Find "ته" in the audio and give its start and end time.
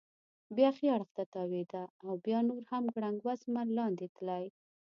1.17-1.23